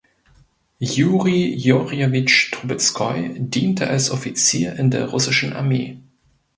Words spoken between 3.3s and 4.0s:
diente